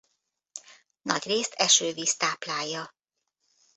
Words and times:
Nagy 1.01 1.23
részt 1.23 1.53
esővíz 1.53 2.15
táplálja. 2.15 2.95